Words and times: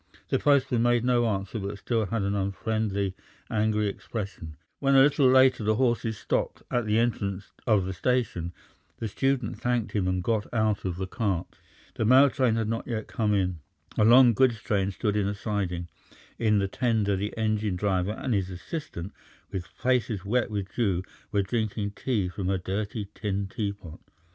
The 0.29 0.39
postman 0.39 0.81
made 0.81 1.05
no 1.05 1.27
answer 1.27 1.59
but 1.59 1.77
still 1.77 2.07
had 2.07 2.23
an 2.23 2.33
unfriendly, 2.33 3.13
angry 3.51 3.85
expression. 3.87 4.57
When, 4.79 4.95
a 4.95 5.03
little 5.03 5.27
later, 5.27 5.63
the 5.63 5.75
horses 5.75 6.17
stopped 6.17 6.63
at 6.71 6.87
the 6.87 6.97
entrance 6.97 7.51
of 7.67 7.85
the 7.85 7.93
station 7.93 8.51
the 8.97 9.07
student 9.07 9.59
thanked 9.61 9.91
him 9.91 10.07
and 10.07 10.23
got 10.23 10.51
out 10.51 10.85
of 10.85 10.95
the 10.97 11.05
cart. 11.05 11.55
The 11.93 12.05
mail 12.05 12.31
train 12.31 12.55
had 12.55 12.67
not 12.67 12.87
yet 12.87 13.05
come 13.05 13.35
in. 13.35 13.59
A 13.95 14.03
long 14.03 14.33
goods 14.33 14.59
train 14.63 14.89
stood 14.89 15.15
in 15.15 15.27
a 15.27 15.35
siding; 15.35 15.87
in 16.39 16.57
the 16.57 16.67
tender 16.67 17.15
the 17.15 17.37
engine 17.37 17.75
driver 17.75 18.13
and 18.13 18.33
his 18.33 18.49
assistant, 18.49 19.13
with 19.51 19.67
faces 19.67 20.25
wet 20.25 20.49
with 20.49 20.73
dew, 20.73 21.03
were 21.31 21.43
drinking 21.43 21.91
tea 21.91 22.27
from 22.27 22.49
a 22.49 22.57
dirty 22.57 23.09
tin 23.13 23.45
teapot. 23.45 23.99